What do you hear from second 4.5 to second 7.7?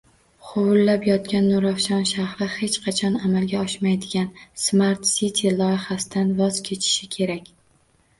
Smart siti loyihasidan voz kechishi kerak.